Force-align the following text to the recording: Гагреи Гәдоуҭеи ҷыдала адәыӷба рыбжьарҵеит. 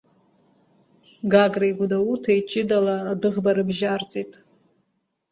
Гагреи 1.31 1.73
Гәдоуҭеи 1.77 2.41
ҷыдала 2.49 2.95
адәыӷба 3.11 3.51
рыбжьарҵеит. 3.57 4.33